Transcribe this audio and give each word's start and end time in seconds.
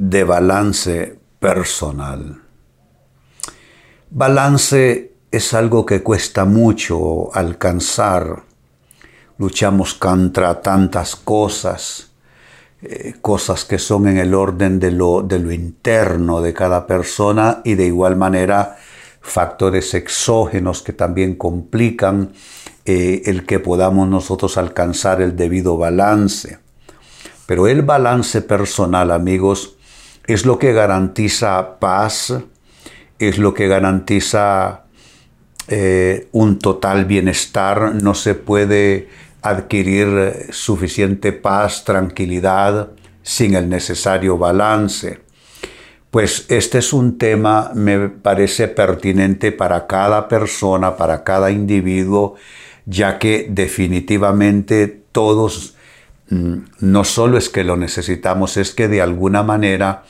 de 0.00 0.24
balance 0.24 1.18
personal. 1.38 2.40
Balance 4.08 5.12
es 5.30 5.52
algo 5.52 5.84
que 5.84 6.02
cuesta 6.02 6.46
mucho 6.46 7.28
alcanzar. 7.34 8.44
Luchamos 9.36 9.92
contra 9.92 10.62
tantas 10.62 11.16
cosas, 11.16 12.12
eh, 12.80 13.16
cosas 13.20 13.66
que 13.66 13.78
son 13.78 14.08
en 14.08 14.16
el 14.16 14.32
orden 14.32 14.80
de 14.80 14.90
lo, 14.90 15.20
de 15.20 15.38
lo 15.38 15.52
interno 15.52 16.40
de 16.40 16.54
cada 16.54 16.86
persona 16.86 17.60
y 17.62 17.74
de 17.74 17.84
igual 17.84 18.16
manera 18.16 18.78
factores 19.20 19.92
exógenos 19.92 20.80
que 20.80 20.94
también 20.94 21.34
complican 21.34 22.32
eh, 22.86 23.20
el 23.26 23.44
que 23.44 23.60
podamos 23.60 24.08
nosotros 24.08 24.56
alcanzar 24.56 25.20
el 25.20 25.36
debido 25.36 25.76
balance. 25.76 26.58
Pero 27.44 27.68
el 27.68 27.82
balance 27.82 28.40
personal, 28.40 29.10
amigos, 29.10 29.76
es 30.32 30.46
lo 30.46 30.58
que 30.58 30.72
garantiza 30.72 31.78
paz, 31.78 32.34
es 33.18 33.38
lo 33.38 33.54
que 33.54 33.68
garantiza 33.68 34.84
eh, 35.68 36.28
un 36.32 36.58
total 36.58 37.04
bienestar. 37.04 37.94
No 37.94 38.14
se 38.14 38.34
puede 38.34 39.08
adquirir 39.42 40.48
suficiente 40.50 41.32
paz, 41.32 41.84
tranquilidad, 41.84 42.90
sin 43.22 43.54
el 43.54 43.68
necesario 43.68 44.36
balance. 44.38 45.20
Pues 46.10 46.46
este 46.48 46.78
es 46.78 46.92
un 46.92 47.18
tema, 47.18 47.70
me 47.74 48.08
parece 48.08 48.66
pertinente 48.66 49.52
para 49.52 49.86
cada 49.86 50.26
persona, 50.26 50.96
para 50.96 51.22
cada 51.22 51.52
individuo, 51.52 52.34
ya 52.84 53.18
que 53.18 53.46
definitivamente 53.48 54.88
todos, 55.12 55.76
no 56.30 57.04
solo 57.04 57.38
es 57.38 57.48
que 57.48 57.64
lo 57.64 57.76
necesitamos, 57.76 58.56
es 58.56 58.72
que 58.72 58.88
de 58.88 59.02
alguna 59.02 59.42
manera 59.42 60.04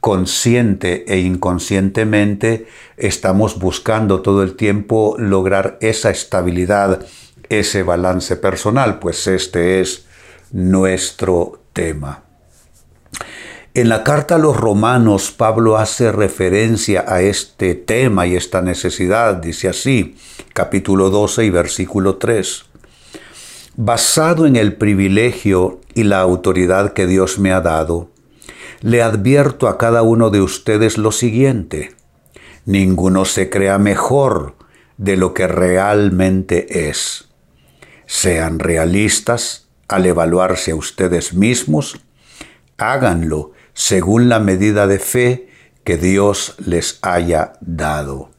consciente 0.00 1.04
e 1.12 1.18
inconscientemente 1.18 2.66
estamos 2.96 3.58
buscando 3.58 4.22
todo 4.22 4.42
el 4.42 4.54
tiempo 4.54 5.16
lograr 5.18 5.78
esa 5.80 6.10
estabilidad, 6.10 7.04
ese 7.48 7.82
balance 7.82 8.36
personal, 8.36 8.98
pues 8.98 9.26
este 9.26 9.80
es 9.80 10.06
nuestro 10.52 11.60
tema. 11.72 12.22
En 13.74 13.90
la 13.90 14.04
carta 14.04 14.36
a 14.36 14.38
los 14.38 14.56
romanos, 14.56 15.32
Pablo 15.32 15.76
hace 15.76 16.10
referencia 16.10 17.04
a 17.06 17.20
este 17.20 17.74
tema 17.74 18.26
y 18.26 18.34
esta 18.34 18.62
necesidad. 18.62 19.34
Dice 19.34 19.68
así, 19.68 20.16
capítulo 20.54 21.10
12 21.10 21.44
y 21.44 21.50
versículo 21.50 22.16
3. 22.16 22.64
Basado 23.78 24.46
en 24.46 24.56
el 24.56 24.74
privilegio 24.76 25.82
y 25.94 26.04
la 26.04 26.20
autoridad 26.20 26.94
que 26.94 27.06
Dios 27.06 27.38
me 27.38 27.52
ha 27.52 27.60
dado, 27.60 28.10
le 28.80 29.02
advierto 29.02 29.68
a 29.68 29.76
cada 29.76 30.00
uno 30.00 30.30
de 30.30 30.40
ustedes 30.40 30.96
lo 30.96 31.12
siguiente. 31.12 31.94
Ninguno 32.64 33.26
se 33.26 33.50
crea 33.50 33.76
mejor 33.76 34.54
de 34.96 35.18
lo 35.18 35.34
que 35.34 35.46
realmente 35.46 36.88
es. 36.88 37.28
Sean 38.06 38.60
realistas 38.60 39.68
al 39.88 40.06
evaluarse 40.06 40.70
a 40.70 40.76
ustedes 40.76 41.34
mismos, 41.34 42.00
háganlo 42.78 43.52
según 43.74 44.30
la 44.30 44.40
medida 44.40 44.86
de 44.86 44.98
fe 44.98 45.48
que 45.84 45.98
Dios 45.98 46.54
les 46.64 46.98
haya 47.02 47.52
dado. 47.60 48.30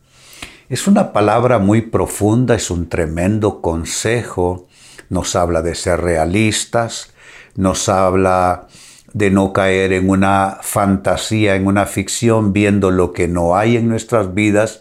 Es 0.68 0.88
una 0.88 1.14
palabra 1.14 1.60
muy 1.60 1.82
profunda, 1.82 2.56
es 2.56 2.72
un 2.72 2.90
tremendo 2.90 3.62
consejo. 3.62 4.67
Nos 5.10 5.36
habla 5.36 5.62
de 5.62 5.76
ser 5.76 6.02
realistas, 6.02 7.14
nos 7.56 7.90
habla 7.90 8.68
de 9.14 9.32
no 9.32 9.54
caer 9.54 9.94
en 9.94 10.10
una 10.10 10.60
fantasía, 10.62 11.56
en 11.56 11.68
una 11.68 11.86
ficción, 11.86 12.54
viendo 12.54 12.92
lo 12.92 13.14
que 13.14 13.28
no 13.28 13.56
hay 13.56 13.78
en 13.78 13.88
nuestras 13.88 14.34
vidas 14.34 14.80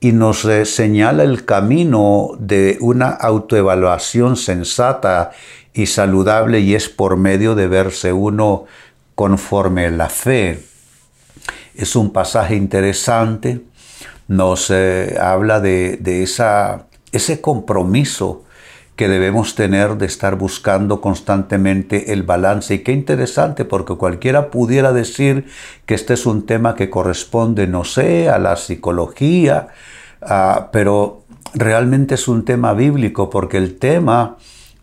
y 0.00 0.12
nos 0.12 0.44
eh, 0.44 0.64
señala 0.64 1.22
el 1.22 1.44
camino 1.44 2.30
de 2.38 2.78
una 2.80 3.08
autoevaluación 3.08 4.36
sensata 4.36 5.32
y 5.72 5.86
saludable 5.86 6.60
y 6.60 6.74
es 6.74 6.88
por 6.88 7.16
medio 7.16 7.54
de 7.54 7.66
verse 7.66 8.12
uno 8.12 8.66
conforme 9.14 9.90
la 9.90 10.08
fe. 10.08 10.62
Es 11.74 11.96
un 11.96 12.12
pasaje 12.12 12.54
interesante, 12.54 13.62
nos 14.28 14.70
eh, 14.70 15.16
habla 15.20 15.60
de, 15.60 15.98
esa, 16.22 16.86
ese 17.12 17.40
compromiso 17.40 18.44
que 18.96 19.08
debemos 19.08 19.54
tener 19.54 19.98
de 19.98 20.06
estar 20.06 20.36
buscando 20.36 21.02
constantemente 21.02 22.14
el 22.14 22.22
balance. 22.22 22.74
Y 22.74 22.78
qué 22.78 22.92
interesante, 22.92 23.66
porque 23.66 23.94
cualquiera 23.94 24.50
pudiera 24.50 24.92
decir 24.92 25.46
que 25.84 25.94
este 25.94 26.14
es 26.14 26.24
un 26.24 26.46
tema 26.46 26.74
que 26.74 26.88
corresponde, 26.88 27.66
no 27.66 27.84
sé, 27.84 28.30
a 28.30 28.38
la 28.38 28.56
psicología, 28.56 29.68
pero 30.72 31.24
realmente 31.52 32.14
es 32.14 32.26
un 32.26 32.46
tema 32.46 32.72
bíblico, 32.72 33.28
porque 33.28 33.58
el 33.58 33.78
tema 33.78 34.38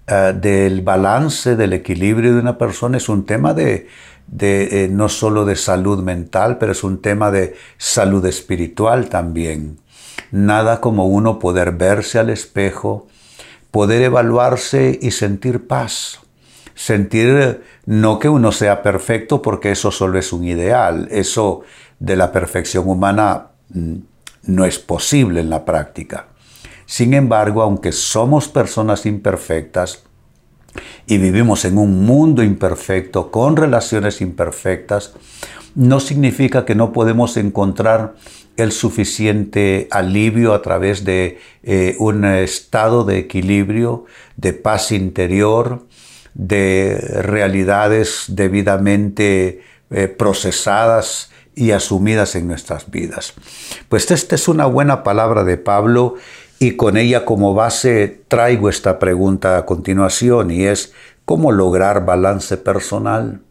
ah, 0.07 0.31
del 0.31 0.81
balance, 0.81 1.56
del 1.56 1.74
equilibrio 1.74 2.35
de 2.35 2.40
una 2.40 2.57
persona 2.59 2.97
es 2.97 3.09
un 3.09 3.25
tema 3.25 3.56
de, 3.56 3.88
de, 4.28 4.85
eh, 4.85 4.88
no 4.90 5.09
solo 5.09 5.44
de 5.44 5.56
salud 5.56 6.03
mental, 6.03 6.59
pero 6.59 6.72
es 6.72 6.84
un 6.84 7.01
tema 7.01 7.31
de 7.31 7.56
salud 7.78 8.24
espiritual 8.28 9.09
también. 9.09 9.80
Nada 10.31 10.81
como 10.81 11.07
uno 11.07 11.40
poder 11.40 11.72
verse 11.72 12.19
al 12.19 12.30
espejo, 12.30 13.07
poder 13.73 14.03
evaluarse 14.03 15.00
y 15.01 15.09
sentir 15.09 15.66
paz. 15.66 16.19
Sentir 16.75 17.63
no 17.88 18.19
que 18.19 18.29
uno 18.29 18.51
sea 18.51 18.84
perfecto 18.84 19.41
porque 19.41 19.72
eso 19.72 19.89
solo 19.89 20.19
es 20.19 20.31
un 20.31 20.44
ideal, 20.44 21.07
eso 21.09 21.61
de 21.97 22.16
la 22.16 22.31
perfección 22.31 22.88
humana 22.88 23.47
mm, 23.69 23.95
no 24.44 24.66
es 24.66 24.78
posible 24.78 25.41
en 25.41 25.50
la 25.50 25.66
práctica. 25.66 26.28
Sin 26.85 27.16
embargo, 27.16 27.63
aunque 27.63 27.91
somos 27.94 28.47
personas 28.47 29.07
imperfectas, 29.07 30.03
y 31.07 31.17
vivimos 31.17 31.66
en 31.66 31.79
un 31.79 32.06
mundo 32.06 32.44
imperfecto, 32.44 33.31
con 33.31 33.56
relaciones 33.56 34.22
imperfectas, 34.22 35.13
no 35.73 36.00
significa 36.00 36.63
que 36.63 36.75
no 36.75 36.94
podemos 36.94 37.38
encontrar 37.38 38.13
el 38.58 38.72
suficiente 38.72 39.88
alivio 39.91 40.53
a 40.53 40.62
través 40.62 41.03
de 41.03 41.40
eh, 41.64 41.96
un 42.00 42.25
estado 42.25 43.03
de 43.03 43.18
equilibrio, 43.18 44.06
de 44.38 44.53
paz 44.53 44.91
interior, 44.91 45.86
de 46.34 46.97
realidades 47.22 48.25
debidamente 48.28 49.62
eh, 49.90 50.08
procesadas 50.08 51.31
y 51.56 51.72
asumidas 51.72 52.36
en 52.36 52.47
nuestras 52.47 52.90
vidas. 52.90 53.34
Pues 53.90 54.09
esta 54.12 54.36
es 54.36 54.47
una 54.47 54.66
buena 54.66 55.03
palabra 55.03 55.44
de 55.44 55.58
Pablo 55.58 56.16
y 56.59 56.75
con 56.75 56.97
ella 56.97 57.25
como 57.25 57.53
base 57.53 58.24
traigo 58.28 58.69
esta 58.69 58.97
pregunta 59.00 59.58
a 59.58 59.66
continuación 59.66 60.52
y 60.52 60.66
es 60.66 60.94
¿cómo 61.25 61.52
lograr 61.52 62.06
balance 62.06 62.58
personal? 62.58 63.42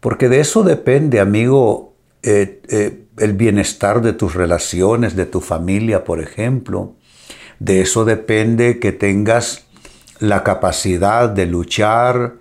Porque 0.00 0.28
de 0.28 0.40
eso 0.40 0.62
depende, 0.62 1.20
amigo, 1.20 1.94
eh, 2.22 3.05
el 3.18 3.32
bienestar 3.32 4.02
de 4.02 4.12
tus 4.12 4.34
relaciones, 4.34 5.16
de 5.16 5.26
tu 5.26 5.40
familia, 5.40 6.04
por 6.04 6.20
ejemplo. 6.20 6.94
De 7.58 7.80
eso 7.80 8.04
depende 8.04 8.78
que 8.78 8.92
tengas 8.92 9.64
la 10.20 10.42
capacidad 10.42 11.28
de 11.28 11.46
luchar 11.46 12.34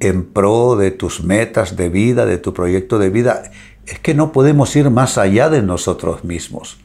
en 0.00 0.24
pro 0.24 0.76
de 0.76 0.90
tus 0.90 1.22
metas 1.22 1.76
de 1.76 1.88
vida, 1.88 2.26
de 2.26 2.38
tu 2.38 2.52
proyecto 2.54 2.98
de 2.98 3.10
vida. 3.10 3.50
Es 3.86 3.98
que 3.98 4.14
no 4.14 4.32
podemos 4.32 4.74
ir 4.76 4.90
más 4.90 5.18
allá 5.18 5.50
de 5.50 5.62
nosotros 5.62 6.24
mismos. 6.24 6.78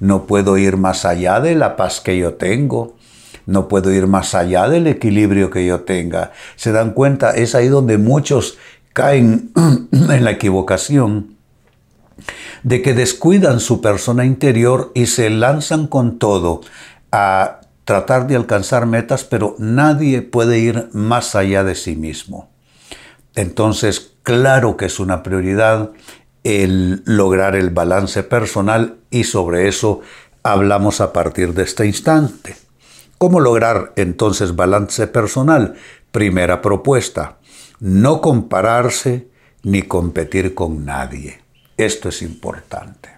No 0.00 0.26
puedo 0.26 0.58
ir 0.58 0.76
más 0.76 1.04
allá 1.04 1.40
de 1.40 1.54
la 1.54 1.76
paz 1.76 2.00
que 2.00 2.18
yo 2.18 2.34
tengo. 2.34 2.96
No 3.46 3.68
puedo 3.68 3.92
ir 3.92 4.06
más 4.06 4.34
allá 4.34 4.68
del 4.68 4.86
equilibrio 4.86 5.50
que 5.50 5.64
yo 5.64 5.80
tenga. 5.80 6.32
¿Se 6.56 6.72
dan 6.72 6.92
cuenta? 6.92 7.30
Es 7.30 7.54
ahí 7.54 7.68
donde 7.68 7.98
muchos 7.98 8.58
caen 8.92 9.52
en 9.92 10.24
la 10.24 10.32
equivocación 10.32 11.35
de 12.62 12.82
que 12.82 12.94
descuidan 12.94 13.60
su 13.60 13.80
persona 13.80 14.24
interior 14.24 14.92
y 14.94 15.06
se 15.06 15.30
lanzan 15.30 15.86
con 15.86 16.18
todo 16.18 16.60
a 17.12 17.60
tratar 17.84 18.26
de 18.26 18.36
alcanzar 18.36 18.86
metas, 18.86 19.24
pero 19.24 19.54
nadie 19.58 20.22
puede 20.22 20.58
ir 20.58 20.88
más 20.92 21.34
allá 21.34 21.62
de 21.62 21.74
sí 21.74 21.96
mismo. 21.96 22.50
Entonces, 23.34 24.14
claro 24.22 24.76
que 24.76 24.86
es 24.86 24.98
una 24.98 25.22
prioridad 25.22 25.92
el 26.42 27.02
lograr 27.04 27.56
el 27.56 27.70
balance 27.70 28.22
personal 28.22 28.98
y 29.10 29.24
sobre 29.24 29.68
eso 29.68 30.00
hablamos 30.42 31.00
a 31.00 31.12
partir 31.12 31.54
de 31.54 31.64
este 31.64 31.86
instante. 31.86 32.56
¿Cómo 33.18 33.40
lograr 33.40 33.92
entonces 33.96 34.54
balance 34.54 35.06
personal? 35.06 35.74
Primera 36.12 36.62
propuesta, 36.62 37.38
no 37.80 38.20
compararse 38.20 39.28
ni 39.62 39.82
competir 39.82 40.54
con 40.54 40.84
nadie. 40.84 41.45
Esto 41.76 42.08
es 42.08 42.22
importante. 42.22 43.10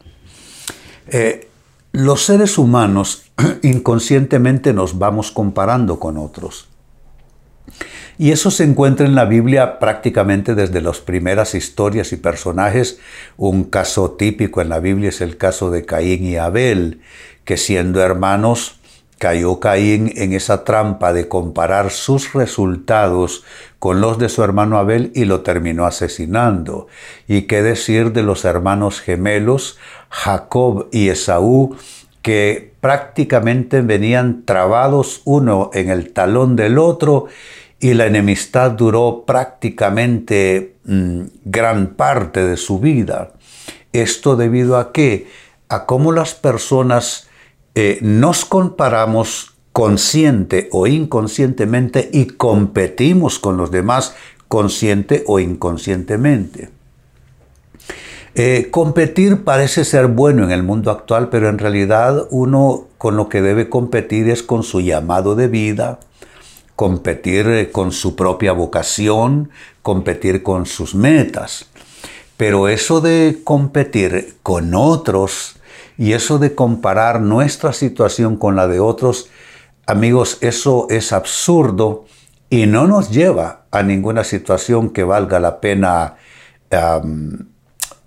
Eh, 1.09 1.49
los 1.93 2.25
seres 2.25 2.59
humanos 2.59 3.31
inconscientemente 3.63 4.73
nos 4.73 4.99
vamos 4.99 5.31
comparando 5.31 5.99
con 5.99 6.19
otros. 6.19 6.69
Y 8.19 8.33
eso 8.33 8.51
se 8.51 8.65
encuentra 8.65 9.07
en 9.07 9.15
la 9.15 9.27
Biblia 9.27 9.79
prácticamente 9.79 10.57
desde 10.57 10.81
las 10.81 10.99
primeras 10.99 11.55
historias 11.55 12.13
y 12.13 12.17
personajes. 12.17 12.99
Un 13.37 13.65
caso 13.65 14.11
típico 14.13 14.61
en 14.61 14.69
la 14.69 14.81
Biblia 14.81 15.11
es 15.11 15.21
el 15.21 15.37
caso 15.37 15.71
de 15.71 15.85
Caín 15.85 16.25
y 16.25 16.37
Abel, 16.37 17.01
que 17.45 17.57
siendo 17.57 18.03
hermanos, 18.03 18.78
cayó 19.19 19.61
Caín 19.61 20.13
en 20.17 20.33
esa 20.33 20.65
trampa 20.65 21.13
de 21.13 21.29
comparar 21.29 21.91
sus 21.91 22.33
resultados 22.33 23.45
con 23.79 24.01
los 24.01 24.19
de 24.19 24.29
su 24.29 24.43
hermano 24.43 24.79
Abel 24.79 25.13
y 25.15 25.25
lo 25.25 25.41
terminó 25.41 25.85
asesinando. 25.87 26.87
¿Y 27.27 27.43
qué 27.43 27.63
decir 27.63 28.13
de 28.13 28.23
los 28.23 28.45
hermanos 28.45 29.01
gemelos, 29.01 29.79
Jacob 30.09 30.89
y 30.93 31.09
Esaú, 31.09 31.77
que 32.23 32.73
prácticamente 32.81 33.81
venían 33.83 34.45
trabados 34.45 35.23
uno 35.25 35.71
en 35.75 35.91
el 35.91 36.13
talón 36.13 36.57
del 36.57 36.79
otro 36.79 37.27
y 37.81 37.95
la 37.95 38.07
enemistad 38.07 38.73
duró 38.73 39.25
prácticamente 39.27 40.77
mm, 40.85 41.23
gran 41.45 41.95
parte 41.95 42.45
de 42.45 42.57
su 42.57 42.81
vida. 42.81 43.33
Esto 43.93 44.37
debido 44.37 44.77
a 44.77 44.93
qué? 44.93 45.29
A 45.69 45.87
cómo 45.87 46.13
las 46.13 46.35
personas 46.35 47.28
eh, 47.75 47.99
nos 48.03 48.45
comparamos 48.45 49.55
consciente 49.73 50.69
o 50.73 50.87
inconscientemente 50.87 52.11
y 52.13 52.27
competimos 52.27 53.39
con 53.39 53.57
los 53.57 53.71
demás 53.71 54.15
consciente 54.49 55.23
o 55.27 55.39
inconscientemente. 55.39 56.71
Eh, 58.35 58.69
competir 58.71 59.45
parece 59.45 59.85
ser 59.85 60.07
bueno 60.07 60.45
en 60.45 60.51
el 60.51 60.63
mundo 60.63 60.91
actual, 60.91 61.29
pero 61.29 61.49
en 61.49 61.59
realidad 61.59 62.27
uno 62.31 62.87
con 62.97 63.17
lo 63.17 63.29
que 63.29 63.43
debe 63.43 63.69
competir 63.69 64.29
es 64.29 64.43
con 64.43 64.63
su 64.63 64.81
llamado 64.81 65.35
de 65.35 65.49
vida, 65.49 66.01
competir 66.77 67.49
eh, 67.49 67.71
con 67.71 67.91
su 67.93 68.15
propia 68.15 68.53
vocación, 68.53 69.51
competir 69.83 70.43
con 70.43 70.67
sus 70.67 70.95
metas. 70.95 71.67
Pero 72.37 72.69
eso 72.69 73.01
de 73.01 73.41
competir 73.43 74.37
con 74.45 74.75
otros 74.75 75.58
y 75.99 76.13
eso 76.13 76.39
de 76.39 76.55
comparar 76.55 77.21
nuestra 77.21 77.73
situación 77.73 78.37
con 78.37 78.55
la 78.55 78.69
de 78.69 78.79
otros, 78.79 79.29
amigos, 79.85 80.39
eso 80.41 80.87
es 80.89 81.13
absurdo 81.13 82.07
y 82.49 82.67
no 82.67 82.87
nos 82.87 83.11
lleva 83.11 83.65
a 83.73 83.83
ninguna 83.83 84.23
situación 84.23 84.91
que 84.91 85.03
valga 85.03 85.41
la 85.41 85.61
pena 85.61 86.15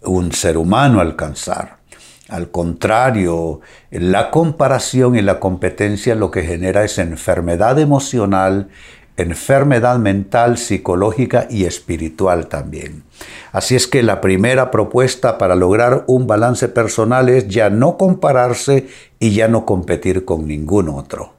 un 0.03 0.31
ser 0.31 0.57
humano 0.57 1.01
alcanzar. 1.01 1.81
Al 2.29 2.49
contrario, 2.49 3.59
la 3.89 4.31
comparación 4.31 5.17
y 5.17 5.21
la 5.21 5.41
competencia 5.41 6.15
lo 6.15 6.31
que 6.31 6.43
genera 6.43 6.85
es 6.85 6.97
enfermedad 6.97 7.77
emocional, 7.77 8.69
enfermedad 9.17 9.97
mental, 9.99 10.57
psicológica 10.57 11.47
y 11.49 11.65
espiritual 11.65 12.47
también. 12.47 13.03
Así 13.51 13.75
es 13.75 13.87
que 13.87 14.03
la 14.03 14.21
primera 14.21 14.71
propuesta 14.71 15.37
para 15.37 15.55
lograr 15.55 16.03
un 16.07 16.27
balance 16.27 16.67
personal 16.69 17.29
es 17.29 17.47
ya 17.47 17.69
no 17.69 17.97
compararse 17.97 18.87
y 19.19 19.31
ya 19.33 19.47
no 19.47 19.65
competir 19.65 20.25
con 20.25 20.47
ningún 20.47 20.89
otro. 20.89 21.33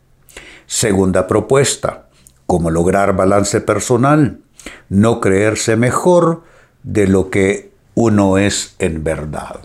Segunda 0.66 1.26
propuesta, 1.26 2.08
¿cómo 2.46 2.70
lograr 2.70 3.16
balance 3.16 3.60
personal? 3.60 4.40
No 4.88 5.20
creerse 5.20 5.76
mejor 5.76 6.42
de 6.82 7.08
lo 7.08 7.30
que 7.30 7.72
uno 7.94 8.38
es 8.38 8.74
en 8.78 9.04
verdad. 9.04 9.60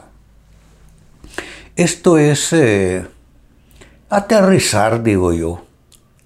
Esto 1.75 2.17
es 2.17 2.51
eh, 2.53 3.05
aterrizar, 4.09 5.03
digo 5.03 5.31
yo, 5.33 5.66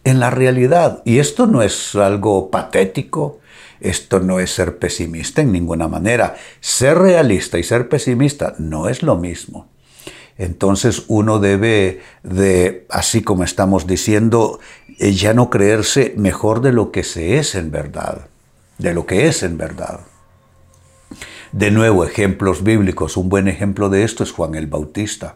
en 0.03 0.19
la 0.19 0.29
realidad. 0.29 1.01
Y 1.05 1.19
esto 1.19 1.47
no 1.47 1.61
es 1.61 1.95
algo 1.95 2.49
patético, 2.49 3.39
esto 3.79 4.19
no 4.19 4.39
es 4.39 4.53
ser 4.53 4.77
pesimista 4.77 5.41
en 5.41 5.51
ninguna 5.51 5.87
manera. 5.87 6.35
Ser 6.59 6.97
realista 6.97 7.57
y 7.57 7.63
ser 7.63 7.89
pesimista 7.89 8.55
no 8.59 8.89
es 8.89 9.03
lo 9.03 9.17
mismo. 9.17 9.67
Entonces 10.37 11.03
uno 11.07 11.39
debe 11.39 12.01
de, 12.23 12.85
así 12.89 13.21
como 13.21 13.43
estamos 13.43 13.85
diciendo, 13.85 14.59
eh, 14.99 15.11
ya 15.13 15.33
no 15.33 15.49
creerse 15.49 16.13
mejor 16.17 16.61
de 16.61 16.71
lo 16.71 16.91
que 16.91 17.03
se 17.03 17.37
es 17.37 17.55
en 17.55 17.71
verdad, 17.71 18.27
de 18.77 18.93
lo 18.93 19.05
que 19.05 19.27
es 19.27 19.43
en 19.43 19.57
verdad. 19.57 20.01
De 21.51 21.69
nuevo, 21.69 22.05
ejemplos 22.05 22.63
bíblicos. 22.63 23.17
Un 23.17 23.29
buen 23.29 23.47
ejemplo 23.47 23.89
de 23.89 24.03
esto 24.03 24.23
es 24.23 24.31
Juan 24.31 24.55
el 24.55 24.67
Bautista. 24.67 25.35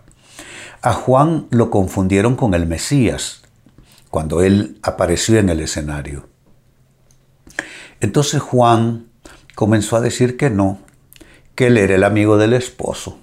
A 0.81 0.93
Juan 0.93 1.47
lo 1.49 1.69
confundieron 1.69 2.35
con 2.35 2.53
el 2.53 2.67
Mesías 2.67 3.44
cuando 4.15 4.41
él 4.41 4.79
apareció 4.81 5.39
en 5.39 5.49
el 5.49 5.59
escenario. 5.59 6.29
Entonces 7.99 8.41
Juan 8.41 9.07
comenzó 9.55 9.97
a 9.97 9.99
decir 9.99 10.37
que 10.37 10.49
no, 10.49 10.79
que 11.53 11.67
él 11.67 11.77
era 11.77 11.95
el 11.95 12.03
amigo 12.05 12.37
del 12.37 12.53
esposo 12.53 13.19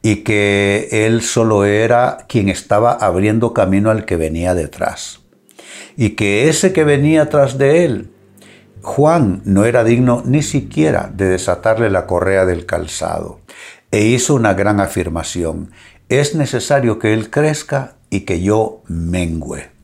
y 0.00 0.22
que 0.22 0.86
él 0.92 1.20
solo 1.20 1.64
era 1.64 2.26
quien 2.28 2.48
estaba 2.48 2.92
abriendo 2.92 3.52
camino 3.52 3.90
al 3.90 4.04
que 4.04 4.14
venía 4.14 4.54
detrás. 4.54 5.18
Y 5.96 6.10
que 6.10 6.48
ese 6.48 6.72
que 6.72 6.84
venía 6.84 7.22
atrás 7.22 7.58
de 7.58 7.84
él, 7.84 8.12
Juan, 8.82 9.42
no 9.44 9.64
era 9.64 9.82
digno 9.82 10.22
ni 10.24 10.42
siquiera 10.44 11.10
de 11.12 11.24
desatarle 11.24 11.90
la 11.90 12.06
correa 12.06 12.46
del 12.46 12.66
calzado. 12.66 13.40
E 13.90 14.04
hizo 14.04 14.36
una 14.36 14.54
gran 14.54 14.78
afirmación 14.78 15.72
es 16.08 16.36
necesario 16.36 17.00
que 17.00 17.12
Él 17.12 17.30
crezca 17.30 17.96
y 18.10 18.20
que 18.20 18.40
yo 18.40 18.82
mengüe. 18.86 19.77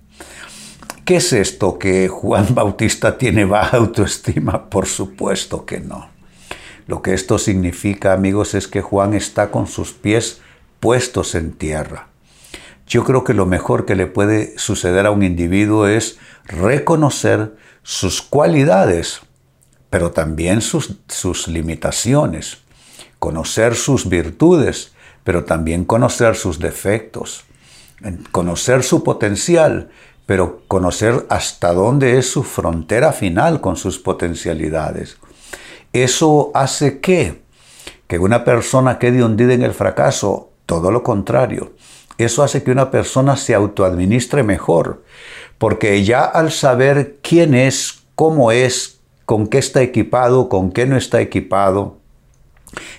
¿Qué 1.05 1.17
es 1.17 1.35
esto 1.35 1.79
que 1.79 2.09
Juan 2.09 2.49
Bautista 2.55 3.19
tiene 3.19 3.45
baja 3.45 3.77
autoestima? 3.77 4.71
Por 4.71 4.87
supuesto 4.87 5.67
que 5.67 5.81
no. 5.81 6.09
Lo 6.87 7.03
que 7.03 7.13
esto 7.13 7.39
significa, 7.39 8.15
amigos, 8.15 8.55
es 8.55 8.69
que 8.69 8.81
Juan 8.81 9.13
está 9.13 9.51
con 9.51 9.67
sus 9.67 9.93
pies 9.93 10.41
puestos 10.81 11.35
en 11.35 11.53
tierra. 11.53 12.09
Yo 12.87 13.05
creo 13.05 13.25
que 13.25 13.35
lo 13.35 13.47
mejor 13.47 13.85
que 13.87 13.97
le 13.97 14.07
puede 14.07 14.59
suceder 14.59 15.07
a 15.07 15.11
un 15.11 15.23
individuo 15.23 15.87
es 15.87 16.19
reconocer 16.47 17.55
sus 17.83 18.23
cualidades, 18.23 19.21
pero 19.91 20.11
también 20.11 20.61
sus, 20.61 20.99
sus 21.09 21.49
limitaciones, 21.49 22.59
conocer 23.19 23.75
sus 23.75 24.09
virtudes, 24.09 24.93
pero 25.23 25.45
también 25.45 25.85
conocer 25.85 26.35
sus 26.35 26.59
defectos, 26.59 27.45
conocer 28.31 28.83
su 28.83 29.03
potencial, 29.03 29.91
pero 30.27 30.63
conocer 30.69 31.27
hasta 31.29 31.73
dónde 31.73 32.19
es 32.19 32.31
su 32.31 32.43
frontera 32.43 33.13
final 33.13 33.61
con 33.61 33.77
sus 33.77 33.99
potencialidades. 33.99 35.19
Eso 35.93 36.51
hace 36.55 37.01
que, 37.01 37.43
que 38.07 38.19
una 38.19 38.45
persona 38.45 38.99
quede 38.99 39.23
hundida 39.23 39.55
en 39.55 39.63
el 39.63 39.75
fracaso, 39.75 40.51
todo 40.67 40.91
lo 40.91 41.03
contrario. 41.03 41.73
Eso 42.17 42.43
hace 42.43 42.63
que 42.63 42.71
una 42.71 42.91
persona 42.91 43.37
se 43.37 43.55
autoadministre 43.55 44.43
mejor, 44.43 45.03
porque 45.59 46.05
ya 46.05 46.25
al 46.25 46.53
saber 46.53 47.19
quién 47.23 47.55
es, 47.55 48.05
cómo 48.15 48.53
es, 48.53 49.01
con 49.25 49.47
qué 49.47 49.59
está 49.59 49.83
equipado, 49.83 50.49
con 50.49 50.73
qué 50.73 50.87
no 50.87 50.97
está 50.97 51.21
equipado, 51.21 51.99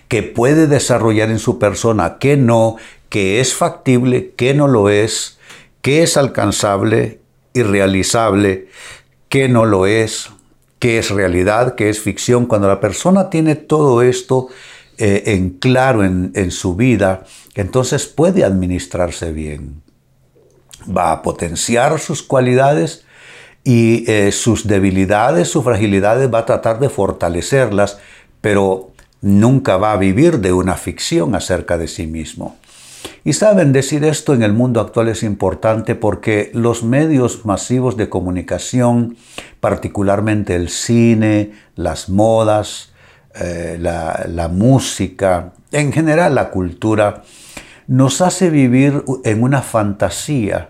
que 0.07 0.23
puede 0.23 0.67
desarrollar 0.67 1.29
en 1.29 1.39
su 1.39 1.59
persona, 1.59 2.17
que 2.17 2.37
no, 2.37 2.77
que 3.09 3.39
es 3.39 3.53
factible, 3.53 4.33
que 4.35 4.53
no 4.53 4.67
lo 4.67 4.89
es, 4.89 5.34
que 5.85 6.01
es 6.01 6.17
alcanzable 6.17 7.19
y 7.53 7.61
realizable, 7.61 8.69
que 9.29 9.47
no 9.47 9.65
lo 9.65 9.85
es, 9.85 10.31
que 10.79 10.97
es 10.97 11.11
realidad, 11.11 11.75
que 11.75 11.91
es 11.91 11.99
ficción. 11.99 12.47
Cuando 12.47 12.67
la 12.67 12.79
persona 12.79 13.29
tiene 13.29 13.53
todo 13.53 14.01
esto 14.01 14.47
eh, 14.97 15.21
en 15.27 15.51
claro 15.51 16.03
en, 16.03 16.49
su 16.49 16.75
vida, 16.75 17.25
entonces 17.53 18.07
puede 18.07 18.43
administrarse 18.43 19.31
bien. 19.31 19.83
Va 20.89 21.11
a 21.11 21.21
potenciar 21.21 21.99
sus 21.99 22.23
cualidades 22.23 23.05
y 23.63 24.09
eh, 24.09 24.31
sus 24.31 24.65
debilidades, 24.65 25.49
sus 25.49 25.63
fragilidades, 25.63 26.33
va 26.33 26.39
a 26.39 26.45
tratar 26.47 26.79
de 26.79 26.89
fortalecerlas, 26.89 27.99
pero 28.41 28.89
nunca 29.21 29.77
va 29.77 29.91
a 29.91 29.97
vivir 29.97 30.39
de 30.39 30.51
una 30.51 30.77
ficción 30.77 31.35
acerca 31.35 31.77
de 31.77 31.87
sí 31.87 32.07
mismo. 32.07 32.57
Y 33.23 33.33
saben, 33.33 33.73
decir 33.73 34.03
esto 34.03 34.33
en 34.33 34.43
el 34.43 34.53
mundo 34.53 34.79
actual 34.79 35.07
es 35.07 35.23
importante 35.23 35.95
porque 35.95 36.51
los 36.53 36.83
medios 36.83 37.45
masivos 37.45 37.97
de 37.97 38.07
comunicación, 38.07 39.17
particularmente 39.59 40.55
el 40.55 40.69
cine, 40.69 41.53
las 41.75 42.07
modas, 42.09 42.93
eh, 43.33 43.77
la, 43.79 44.47
música, 44.47 45.53
en 45.71 45.91
general 45.91 46.35
la 46.35 46.51
cultura, 46.51 47.23
nos 47.87 48.21
hace 48.21 48.49
vivir 48.49 49.03
en 49.23 49.43
una 49.43 49.61
fantasía 49.61 50.69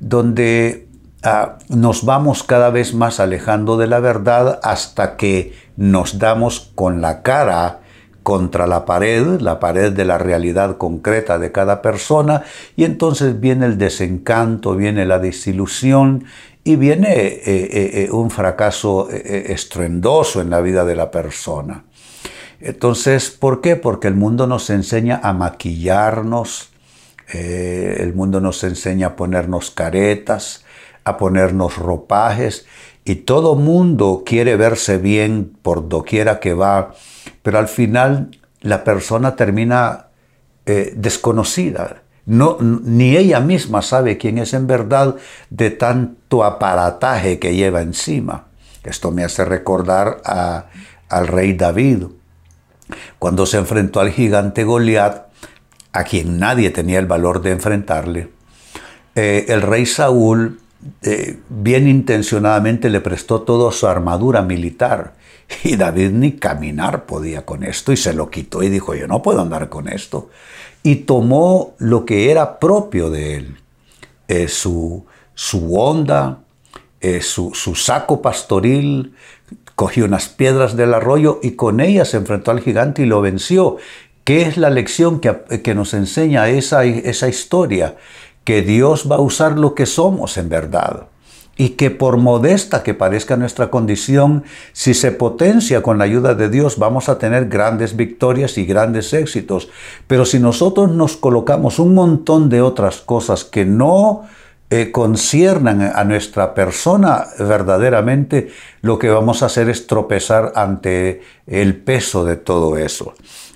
donde 0.00 0.88
ah, 1.22 1.58
nos 1.68 2.04
vamos 2.04 2.44
cada 2.44 2.70
vez 2.70 2.94
más 2.94 3.20
alejando 3.20 3.76
de 3.76 3.88
la 3.88 4.00
verdad 4.00 4.58
hasta 4.62 5.16
que 5.16 5.52
nos 5.76 6.18
damos 6.18 6.72
con 6.74 7.00
la 7.00 7.22
cara 7.22 7.81
contra 8.22 8.66
la 8.66 8.84
pared, 8.84 9.40
la 9.40 9.58
pared 9.58 9.92
de 9.92 10.04
la 10.04 10.18
realidad 10.18 10.76
concreta 10.76 11.38
de 11.38 11.52
cada 11.52 11.82
persona, 11.82 12.42
y 12.76 12.84
entonces 12.84 13.40
viene 13.40 13.66
el 13.66 13.78
desencanto, 13.78 14.76
viene 14.76 15.06
la 15.06 15.18
desilusión 15.18 16.24
y 16.64 16.76
viene 16.76 17.12
eh, 17.12 17.42
eh, 17.44 17.90
eh, 18.04 18.08
un 18.12 18.30
fracaso 18.30 19.08
estruendoso 19.10 20.40
en 20.40 20.50
la 20.50 20.60
vida 20.60 20.84
de 20.84 20.94
la 20.94 21.10
persona. 21.10 21.84
Entonces, 22.60 23.30
¿por 23.30 23.60
qué? 23.60 23.74
Porque 23.74 24.06
el 24.06 24.14
mundo 24.14 24.46
nos 24.46 24.70
enseña 24.70 25.20
a 25.22 25.32
maquillarnos, 25.32 26.70
el 27.32 28.14
mundo 28.14 28.40
nos 28.40 28.62
enseña 28.62 29.08
a 29.08 29.16
ponernos 29.16 29.70
caretas, 29.70 30.64
a 31.02 31.16
ponernos 31.16 31.78
ropajes, 31.78 32.66
y 33.04 33.16
todo 33.16 33.56
mundo 33.56 34.22
quiere 34.24 34.56
verse 34.56 34.98
bien 34.98 35.56
por 35.62 35.88
doquiera 35.88 36.38
que 36.38 36.54
va, 36.54 36.94
pero 37.42 37.58
al 37.58 37.68
final 37.68 38.30
la 38.60 38.84
persona 38.84 39.36
termina 39.36 40.06
desconocida, 40.64 42.02
no, 42.24 42.56
ni 42.60 43.16
ella 43.16 43.40
misma 43.40 43.82
sabe 43.82 44.16
quién 44.16 44.38
es 44.38 44.54
en 44.54 44.68
verdad 44.68 45.16
de 45.50 45.70
tanto 45.70 46.44
aparataje 46.44 47.40
que 47.40 47.56
lleva 47.56 47.82
encima. 47.82 48.46
Esto 48.84 49.10
me 49.10 49.24
hace 49.24 49.44
recordar 49.44 50.22
al 51.08 51.26
rey 51.26 51.54
David, 51.54 52.04
cuando 53.18 53.46
se 53.46 53.58
enfrentó 53.58 54.00
al 54.00 54.10
gigante 54.10 54.64
Goliat, 54.64 55.26
a 55.92 56.04
quien 56.04 56.38
nadie 56.38 56.70
tenía 56.70 56.98
el 56.98 57.06
valor 57.06 57.42
de 57.42 57.50
enfrentarle. 57.50 58.30
Eh, 59.14 59.46
el 59.48 59.62
rey 59.62 59.84
Saúl, 59.84 60.60
eh, 61.02 61.38
bien 61.48 61.88
intencionadamente, 61.88 62.90
le 62.90 63.00
prestó 63.00 63.42
toda 63.42 63.72
su 63.72 63.86
armadura 63.86 64.42
militar. 64.42 65.14
Y 65.64 65.76
David 65.76 66.10
ni 66.12 66.32
caminar 66.32 67.04
podía 67.04 67.44
con 67.44 67.62
esto 67.62 67.92
y 67.92 67.96
se 67.98 68.14
lo 68.14 68.30
quitó 68.30 68.62
y 68.62 68.70
dijo, 68.70 68.94
yo 68.94 69.06
no 69.06 69.20
puedo 69.20 69.42
andar 69.42 69.68
con 69.68 69.86
esto 69.86 70.30
y 70.82 70.96
tomó 70.96 71.74
lo 71.78 72.04
que 72.04 72.30
era 72.30 72.58
propio 72.58 73.10
de 73.10 73.36
él, 73.36 73.56
eh, 74.28 74.48
su, 74.48 75.06
su 75.34 75.76
onda, 75.76 76.40
eh, 77.00 77.20
su, 77.20 77.52
saco 77.52 78.22
pastoril, 78.22 79.14
cogió 79.74 80.04
unas 80.04 80.28
piedras 80.28 80.76
del 80.76 80.94
arroyo 80.94 81.40
y 81.42 81.52
con 81.52 81.80
ellas 81.80 82.10
se 82.10 82.16
enfrentó 82.16 82.50
al 82.50 82.60
gigante 82.60 83.02
y 83.02 83.06
lo 83.06 83.20
venció. 83.20 83.76
¿Qué 84.24 84.42
es 84.42 84.56
la 84.56 84.70
lección 84.70 85.20
que, 85.20 85.34
que 85.62 85.74
nos 85.74 85.94
enseña 85.94 86.48
esa, 86.48 86.84
esa 86.84 87.28
historia? 87.28 87.96
Que 88.44 88.62
Dios 88.62 89.10
va 89.10 89.16
a 89.16 89.20
usar 89.20 89.58
lo 89.58 89.74
que 89.74 89.86
somos 89.86 90.36
en 90.36 90.48
verdad 90.48 91.06
y 91.56 91.70
que 91.70 91.90
por 91.90 92.16
modesta 92.16 92.82
que 92.82 92.94
parezca 92.94 93.36
nuestra 93.36 93.70
condición, 93.70 94.44
si 94.72 94.94
se 94.94 95.12
potencia 95.12 95.82
con 95.82 95.98
la 95.98 96.04
ayuda 96.04 96.34
de 96.34 96.48
Dios, 96.48 96.78
vamos 96.78 97.08
a 97.08 97.18
tener 97.18 97.48
grandes 97.48 97.94
victorias 97.94 98.56
y 98.56 98.64
grandes 98.64 99.12
éxitos. 99.12 99.68
Pero 100.06 100.24
si 100.24 100.38
nosotros 100.38 100.90
nos 100.90 101.16
colocamos 101.16 101.78
un 101.78 101.94
montón 101.94 102.48
de 102.48 102.62
otras 102.62 103.00
cosas 103.02 103.44
que 103.44 103.64
no 103.64 104.22
eh, 104.70 104.90
conciernan 104.90 105.82
a 105.82 106.02
nuestra 106.04 106.54
persona 106.54 107.26
verdaderamente, 107.38 108.50
lo 108.80 108.98
que 108.98 109.10
vamos 109.10 109.42
a 109.42 109.46
hacer 109.46 109.68
es 109.68 109.86
tropezar 109.86 110.52
ante 110.56 111.20
el 111.46 111.76
peso 111.76 112.24
de 112.24 112.36
todo 112.36 112.78
eso. 112.78 113.12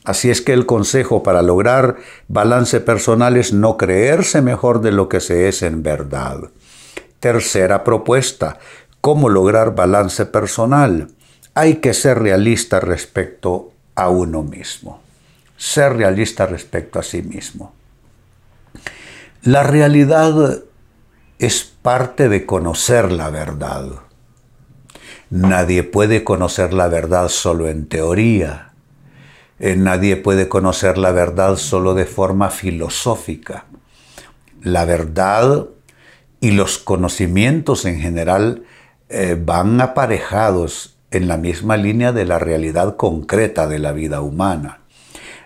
Así 0.06 0.30
es 0.30 0.40
que 0.40 0.52
el 0.52 0.66
consejo 0.66 1.24
para 1.24 1.42
lograr 1.42 1.96
balance 2.28 2.80
personal 2.80 3.36
es 3.36 3.52
no 3.52 3.76
creerse 3.76 4.40
mejor 4.40 4.80
de 4.80 4.92
lo 4.92 5.08
que 5.08 5.18
se 5.18 5.48
es 5.48 5.62
en 5.62 5.82
verdad. 5.82 6.52
Tercera 7.18 7.82
propuesta, 7.82 8.60
¿cómo 9.00 9.28
lograr 9.28 9.74
balance 9.74 10.24
personal? 10.24 11.08
Hay 11.54 11.76
que 11.76 11.92
ser 11.92 12.20
realista 12.20 12.78
respecto 12.78 13.72
a 13.96 14.08
uno 14.08 14.44
mismo. 14.44 15.00
Ser 15.56 15.96
realista 15.96 16.46
respecto 16.46 17.00
a 17.00 17.02
sí 17.02 17.22
mismo. 17.22 17.72
La 19.42 19.64
realidad 19.64 20.62
es 21.40 21.64
parte 21.82 22.28
de 22.28 22.46
conocer 22.46 23.10
la 23.10 23.30
verdad. 23.30 23.86
Nadie 25.30 25.82
puede 25.82 26.22
conocer 26.22 26.72
la 26.72 26.86
verdad 26.86 27.28
solo 27.28 27.66
en 27.66 27.88
teoría. 27.88 28.66
Eh, 29.58 29.76
nadie 29.76 30.16
puede 30.16 30.48
conocer 30.48 30.98
la 30.98 31.12
verdad 31.12 31.56
solo 31.56 31.94
de 31.94 32.04
forma 32.04 32.50
filosófica. 32.50 33.64
La 34.62 34.84
verdad 34.84 35.66
y 36.40 36.50
los 36.50 36.78
conocimientos 36.78 37.84
en 37.84 38.00
general 38.00 38.64
eh, 39.08 39.40
van 39.40 39.80
aparejados 39.80 40.96
en 41.10 41.28
la 41.28 41.36
misma 41.36 41.76
línea 41.76 42.12
de 42.12 42.26
la 42.26 42.38
realidad 42.38 42.96
concreta 42.96 43.66
de 43.66 43.78
la 43.78 43.92
vida 43.92 44.20
humana. 44.20 44.80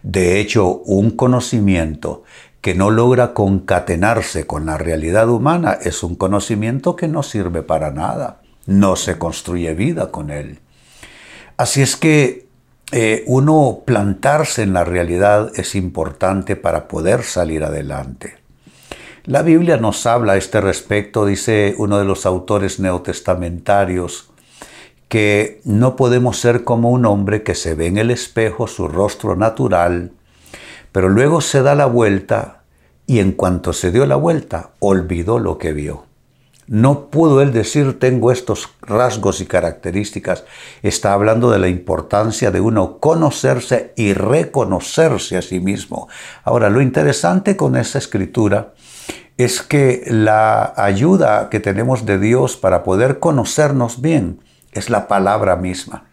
De 0.03 0.41
hecho, 0.41 0.79
un 0.87 1.11
conocimiento 1.11 2.25
que 2.61 2.75
no 2.75 2.91
logra 2.91 3.33
concatenarse 3.33 4.47
con 4.47 4.67
la 4.67 4.79
realidad 4.79 5.29
humana 5.29 5.79
es 5.83 6.03
un 6.03 6.15
conocimiento 6.15 6.97
que 6.97 7.09
no 7.09 7.23
sirve 7.23 7.63
para 7.63 7.91
nada. 7.91 8.41
No 8.67 8.97
se 8.97 9.19
construye 9.19 9.75
vida 9.75 10.11
con 10.11 10.31
él. 10.31 10.59
Así 11.57 11.83
es 11.83 11.97
que 11.97 12.50
eh, 12.93 13.23
uno 13.27 13.83
plantarse 13.85 14.63
en 14.63 14.73
la 14.73 14.85
realidad 14.85 15.53
es 15.55 15.75
importante 15.75 16.57
para 16.57 16.89
poder 16.89 17.23
salir 17.23 17.63
adelante. 17.63 18.35
La 19.25 19.43
Biblia 19.43 19.77
nos 19.77 20.07
habla 20.07 20.33
a 20.33 20.37
este 20.37 20.61
respecto, 20.61 21.25
dice 21.25 21.75
uno 21.79 21.99
de 21.99 22.05
los 22.05 22.27
autores 22.27 22.81
neotestamentarios, 22.81 24.31
que 25.09 25.61
no 25.65 25.95
podemos 25.95 26.39
ser 26.39 26.65
como 26.65 26.91
un 26.91 27.05
hombre 27.05 27.43
que 27.43 27.55
se 27.55 27.75
ve 27.75 27.87
en 27.87 27.99
el 27.99 28.11
espejo 28.11 28.67
su 28.67 28.89
rostro 28.89 29.37
natural, 29.37 30.13
pero 30.91 31.09
luego 31.09 31.41
se 31.41 31.63
da 31.63 31.75
la 31.75 31.87
vuelta 31.87 32.63
y 33.07 33.21
en 33.21 33.33
cuanto 33.33 33.73
se 33.73 33.93
dio 33.93 34.07
la 34.07 34.17
vuelta 34.17 34.71
olvidó 34.79 35.39
lo 35.39 35.59
que 35.59 35.73
vio. 35.73 36.10
No 36.71 37.11
pudo 37.11 37.43
él 37.43 37.53
decir 37.53 37.99
tengo 37.99 38.31
estos 38.31 38.69
rasgos 38.83 39.41
y 39.41 39.47
características. 39.47 40.45
Está 40.85 41.15
hablando 41.15 41.51
de 41.51 41.59
la 41.59 41.67
importancia 41.67 42.53
de 42.53 42.61
uno 42.61 42.99
conocerse 42.99 43.93
y 43.97 44.13
reconocerse 44.13 45.37
a 45.37 45.43
sí 45.43 45.59
mismo. 45.59 46.07
Ahora, 46.45 46.71
lo 46.71 46.81
interesante 46.81 47.57
con 47.57 47.75
esta 47.75 47.99
escritura 47.99 48.75
es 49.37 49.63
que 49.63 50.05
la 50.07 50.73
ayuda 50.77 51.49
que 51.51 51.59
tenemos 51.59 52.07
de 52.07 52.21
Dios 52.21 52.57
para 52.57 52.85
poder 52.85 53.19
conocernos 53.19 54.01
bien 54.01 54.39
es 54.71 54.91
la 54.91 55.09
palabra 55.09 55.57
misma. 55.57 56.05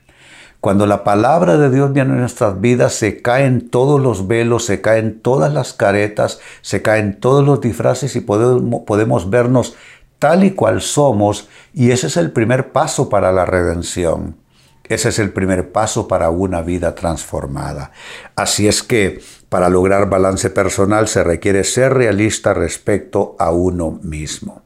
Cuando 0.59 0.87
la 0.87 1.03
palabra 1.03 1.57
de 1.57 1.69
Dios 1.69 1.93
viene 1.93 2.13
en 2.13 2.21
nuestras 2.21 2.59
vidas, 2.59 2.93
se 2.93 3.21
caen 3.21 3.69
todos 3.69 4.01
los 4.01 4.27
velos, 4.27 4.65
se 4.65 4.81
caen 4.81 5.19
todas 5.21 5.53
las 5.53 5.73
caretas, 5.73 6.39
se 6.61 6.81
caen 6.81 7.19
todos 7.19 7.45
los 7.45 7.61
disfraces 7.61 8.15
y 8.15 8.21
podemos, 8.21 8.81
podemos 8.87 9.29
vernos 9.29 9.75
tal 10.19 10.43
y 10.43 10.51
cual 10.51 10.81
somos 10.81 11.47
y 11.73 11.91
ese 11.91 12.07
es 12.07 12.17
el 12.17 12.31
primer 12.31 12.71
paso 12.71 13.09
para 13.09 13.31
la 13.31 13.45
redención. 13.45 14.37
Ese 14.83 15.09
es 15.09 15.19
el 15.19 15.31
primer 15.31 15.71
paso 15.71 16.07
para 16.07 16.29
una 16.29 16.61
vida 16.61 16.95
transformada. 16.95 17.91
Así 18.35 18.67
es 18.67 18.83
que 18.83 19.21
para 19.49 19.69
lograr 19.69 20.09
balance 20.09 20.49
personal 20.49 21.07
se 21.07 21.23
requiere 21.23 21.63
ser 21.63 21.93
realista 21.93 22.53
respecto 22.53 23.35
a 23.37 23.51
uno 23.51 23.99
mismo. 24.01 24.61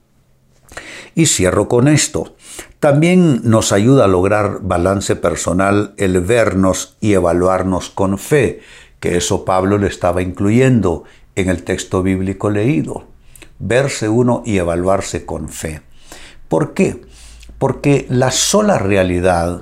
Y 1.15 1.25
cierro 1.25 1.67
con 1.67 1.87
esto. 1.87 2.35
También 2.79 3.41
nos 3.43 3.71
ayuda 3.71 4.05
a 4.05 4.07
lograr 4.07 4.59
balance 4.61 5.15
personal 5.15 5.93
el 5.97 6.19
vernos 6.21 6.97
y 7.01 7.13
evaluarnos 7.13 7.89
con 7.89 8.17
fe, 8.17 8.61
que 8.99 9.17
eso 9.17 9.43
Pablo 9.43 9.77
le 9.77 9.87
estaba 9.87 10.21
incluyendo 10.21 11.03
en 11.35 11.49
el 11.49 11.63
texto 11.63 12.03
bíblico 12.03 12.49
leído. 12.49 13.10
Verse 13.63 14.09
uno 14.09 14.41
y 14.45 14.57
evaluarse 14.57 15.25
con 15.25 15.49
fe. 15.49 15.81
¿Por 16.47 16.73
qué? 16.73 17.01
Porque 17.57 18.07
la 18.09 18.31
sola 18.31 18.79
realidad 18.79 19.61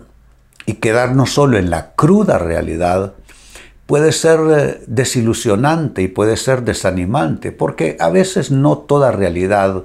y 0.66 0.76
quedarnos 0.76 1.32
solo 1.32 1.58
en 1.58 1.70
la 1.70 1.92
cruda 1.96 2.38
realidad 2.38 3.14
puede 3.86 4.12
ser 4.12 4.40
eh, 4.52 4.84
desilusionante 4.88 6.04
y 6.04 6.08
puede 6.08 6.38
ser 6.38 6.64
desanimante, 6.64 7.52
porque 7.52 7.98
a 8.00 8.10
veces 8.10 8.52
no 8.52 8.78
toda 8.78 9.12
realidad 9.12 9.84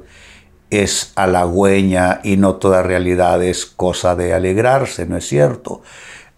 es 0.68 1.12
halagüeña 1.16 2.20
y 2.22 2.36
no 2.36 2.56
toda 2.56 2.82
realidad 2.82 3.42
es 3.42 3.64
cosa 3.64 4.14
de 4.14 4.34
alegrarse, 4.34 5.06
¿no 5.06 5.16
es 5.16 5.26
cierto? 5.26 5.82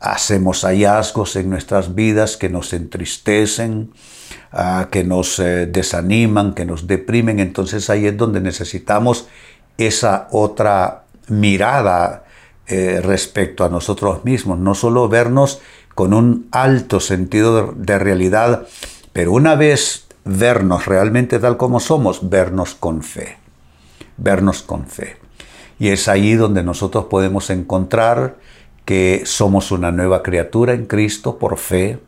Hacemos 0.00 0.62
hallazgos 0.62 1.37
en 1.37 1.50
nuestras 1.50 1.95
vidas 1.95 2.37
que 2.37 2.49
nos 2.49 2.73
entristecen, 2.73 3.93
ah, 4.53 4.88
que 4.91 5.05
nos 5.05 5.38
eh, 5.38 5.67
desaniman, 5.67 6.55
que 6.55 6.65
nos 6.65 6.87
deprimen, 6.87 7.41
entonces 7.41 7.88
ahí 7.88 8.07
es 8.07 8.17
donde 8.17 8.41
necesitamos 8.41 9.29
esa 9.79 10.29
otra 10.31 11.05
mirada 11.29 12.25
eh, 12.67 13.00
respecto 13.03 13.65
a 13.65 13.69
nosotros 13.69 14.25
mismos, 14.25 14.59
no 14.59 14.75
solo 14.75 15.09
vernos 15.09 15.61
con 15.95 16.12
un 16.12 16.49
alto 16.50 17.00
sentido 17.00 17.73
de 17.73 17.99
realidad, 17.99 18.67
pero 19.12 19.33
una 19.33 19.55
vez 19.55 20.07
vernos 20.25 20.87
realmente 20.87 21.38
tal 21.38 21.57
como 21.57 21.81
somos, 21.81 22.29
vernos 22.29 22.75
con 22.75 23.03
fe, 23.03 23.38
vernos 24.17 24.62
con 24.62 24.87
fe. 24.87 25.17
Y 25.79 25.88
es 25.88 26.09
ahí 26.09 26.35
donde 26.35 26.62
nosotros 26.62 27.07
podemos 27.07 27.49
encontrar 27.50 28.37
que 28.87 29.25
somos 29.26 29.73
una 29.73 29.93
nueva 29.93 30.23
criatura 30.23 30.73
en 30.73 30.87
Cristo 30.87 31.38
por 31.38 31.59
fe, 31.59 31.99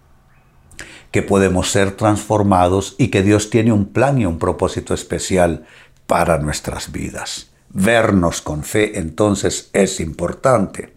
que 1.11 1.23
podemos 1.23 1.71
ser 1.71 1.91
transformados 1.91 2.95
y 2.99 3.09
que 3.09 3.23
Dios 3.23 3.51
tiene 3.51 3.73
un 3.73 3.87
plan 3.87 4.19
y 4.19 4.25
un 4.25 4.39
propósito 4.39 4.95
especial 4.95 5.67
para 6.07 6.39
nuestras 6.39 6.93
vidas. 6.93 7.51
Vernos 7.71 8.41
con 8.41 8.63
fe 8.63 8.99
entonces 8.99 9.71
es 9.73 10.01
importante. 10.01 10.95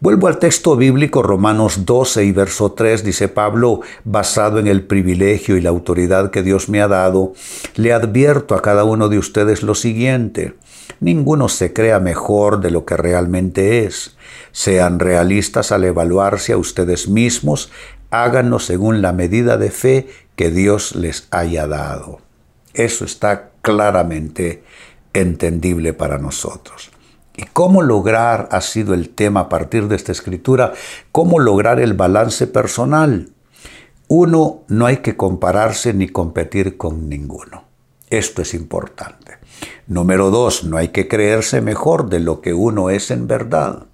Vuelvo 0.00 0.28
al 0.28 0.38
texto 0.38 0.76
bíblico 0.76 1.22
Romanos 1.22 1.86
12 1.86 2.24
y 2.24 2.32
verso 2.32 2.72
3, 2.72 3.04
dice 3.04 3.28
Pablo, 3.28 3.80
basado 4.04 4.58
en 4.58 4.66
el 4.66 4.84
privilegio 4.84 5.56
y 5.56 5.60
la 5.60 5.70
autoridad 5.70 6.30
que 6.30 6.42
Dios 6.42 6.68
me 6.68 6.80
ha 6.80 6.88
dado, 6.88 7.32
le 7.74 7.92
advierto 7.92 8.54
a 8.54 8.62
cada 8.62 8.84
uno 8.84 9.08
de 9.08 9.18
ustedes 9.18 9.62
lo 9.62 9.74
siguiente, 9.74 10.54
ninguno 11.00 11.48
se 11.48 11.72
crea 11.72 12.00
mejor 12.00 12.60
de 12.60 12.70
lo 12.70 12.84
que 12.84 12.96
realmente 12.96 13.84
es. 13.84 14.16
Sean 14.52 14.98
realistas 14.98 15.72
al 15.72 15.84
evaluarse 15.84 16.52
a 16.52 16.56
ustedes 16.56 17.08
mismos, 17.08 17.70
háganlo 18.10 18.58
según 18.58 19.02
la 19.02 19.12
medida 19.12 19.56
de 19.56 19.70
fe 19.70 20.08
que 20.36 20.50
Dios 20.50 20.94
les 20.94 21.26
haya 21.30 21.66
dado. 21.66 22.20
Eso 22.72 23.04
está 23.04 23.50
claramente 23.62 24.64
entendible 25.12 25.92
para 25.92 26.18
nosotros. 26.18 26.90
¿Y 27.36 27.44
cómo 27.44 27.82
lograr, 27.82 28.48
ha 28.52 28.60
sido 28.60 28.94
el 28.94 29.10
tema 29.10 29.40
a 29.40 29.48
partir 29.48 29.88
de 29.88 29.96
esta 29.96 30.12
escritura, 30.12 30.72
cómo 31.10 31.40
lograr 31.40 31.80
el 31.80 31.94
balance 31.94 32.46
personal? 32.46 33.30
Uno, 34.06 34.62
no 34.68 34.86
hay 34.86 34.98
que 34.98 35.16
compararse 35.16 35.94
ni 35.94 36.08
competir 36.08 36.76
con 36.76 37.08
ninguno. 37.08 37.64
Esto 38.10 38.42
es 38.42 38.54
importante. 38.54 39.38
Número 39.86 40.30
dos, 40.30 40.64
no 40.64 40.76
hay 40.76 40.88
que 40.88 41.08
creerse 41.08 41.60
mejor 41.60 42.08
de 42.08 42.20
lo 42.20 42.40
que 42.40 42.54
uno 42.54 42.90
es 42.90 43.10
en 43.10 43.26
verdad. 43.26 43.84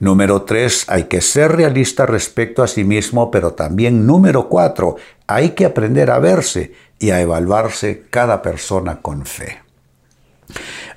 Número 0.00 0.42
tres, 0.42 0.84
hay 0.88 1.04
que 1.04 1.20
ser 1.20 1.52
realista 1.52 2.04
respecto 2.06 2.62
a 2.62 2.66
sí 2.66 2.84
mismo, 2.84 3.30
pero 3.30 3.52
también 3.52 4.06
número 4.06 4.48
cuatro, 4.48 4.96
hay 5.26 5.50
que 5.50 5.64
aprender 5.64 6.10
a 6.10 6.18
verse 6.18 6.74
y 6.98 7.10
a 7.10 7.20
evaluarse 7.20 8.04
cada 8.10 8.42
persona 8.42 9.00
con 9.00 9.24
fe. 9.24 9.62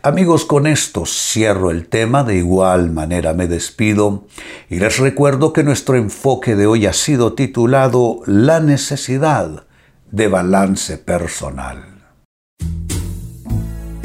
Amigos, 0.02 0.46
con 0.46 0.68
esto 0.68 1.06
cierro 1.06 1.72
el 1.72 1.88
tema, 1.88 2.24
de 2.24 2.36
igual 2.36 2.92
manera 2.92 3.34
me 3.34 3.48
despido 3.48 4.26
y 4.70 4.80
les 4.80 5.00
recuerdo 5.00 5.54
que 5.54 5.64
nuestro 5.64 5.96
enfoque 5.96 6.56
de 6.56 6.68
hoy 6.68 6.86
ha 6.86 6.94
sido 6.94 7.34
titulado 7.34 8.22
La 8.26 8.60
necesidad 8.60 9.66
de 10.12 10.28
balance 10.28 10.98
personal. 10.98 11.97